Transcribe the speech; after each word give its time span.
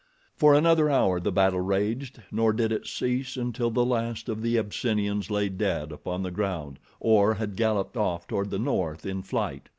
For 0.35 0.55
another 0.55 0.89
hour 0.89 1.19
the 1.19 1.31
battle 1.31 1.59
raged 1.59 2.23
nor 2.31 2.53
did 2.53 2.71
it 2.71 2.87
cease 2.87 3.37
until 3.37 3.69
the 3.69 3.85
last 3.85 4.29
of 4.29 4.41
the 4.41 4.57
Abyssinians 4.57 5.29
lay 5.29 5.47
dead 5.47 5.91
upon 5.91 6.23
the 6.23 6.31
ground, 6.31 6.79
or 6.99 7.35
had 7.35 7.55
galloped 7.55 7.95
off 7.95 8.25
toward 8.25 8.49
the 8.49 8.57
north 8.57 9.05
in 9.05 9.21
flight. 9.21 9.69